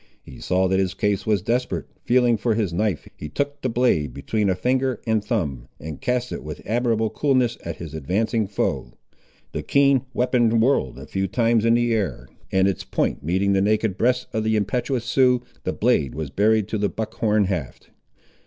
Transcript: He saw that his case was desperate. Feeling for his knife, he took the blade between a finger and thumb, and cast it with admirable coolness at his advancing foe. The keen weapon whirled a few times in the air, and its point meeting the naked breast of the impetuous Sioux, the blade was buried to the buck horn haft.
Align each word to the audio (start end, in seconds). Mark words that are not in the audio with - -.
He 0.23 0.39
saw 0.39 0.67
that 0.67 0.79
his 0.79 0.95
case 0.95 1.27
was 1.27 1.43
desperate. 1.43 1.85
Feeling 2.05 2.35
for 2.35 2.55
his 2.55 2.73
knife, 2.73 3.07
he 3.15 3.29
took 3.29 3.61
the 3.61 3.69
blade 3.69 4.15
between 4.15 4.49
a 4.49 4.55
finger 4.55 4.99
and 5.05 5.23
thumb, 5.23 5.67
and 5.79 6.01
cast 6.01 6.31
it 6.31 6.43
with 6.43 6.59
admirable 6.65 7.11
coolness 7.11 7.55
at 7.63 7.75
his 7.75 7.93
advancing 7.93 8.47
foe. 8.47 8.93
The 9.51 9.61
keen 9.61 10.05
weapon 10.11 10.59
whirled 10.59 10.97
a 10.97 11.05
few 11.05 11.27
times 11.27 11.65
in 11.65 11.75
the 11.75 11.93
air, 11.93 12.27
and 12.51 12.67
its 12.67 12.83
point 12.83 13.21
meeting 13.21 13.53
the 13.53 13.61
naked 13.61 13.95
breast 13.95 14.25
of 14.33 14.43
the 14.43 14.55
impetuous 14.55 15.05
Sioux, 15.05 15.43
the 15.65 15.71
blade 15.71 16.15
was 16.15 16.31
buried 16.31 16.67
to 16.69 16.79
the 16.79 16.89
buck 16.89 17.13
horn 17.13 17.43
haft. 17.43 17.91